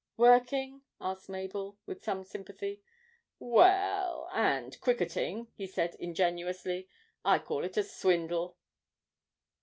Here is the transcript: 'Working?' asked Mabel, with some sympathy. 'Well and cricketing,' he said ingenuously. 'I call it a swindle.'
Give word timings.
'Working?' 0.17 0.81
asked 0.99 1.29
Mabel, 1.29 1.77
with 1.85 2.03
some 2.03 2.23
sympathy. 2.23 2.81
'Well 3.37 4.27
and 4.33 4.79
cricketing,' 4.81 5.49
he 5.55 5.67
said 5.67 5.93
ingenuously. 5.99 6.89
'I 7.23 7.37
call 7.37 7.63
it 7.63 7.77
a 7.77 7.83
swindle.' 7.83 8.57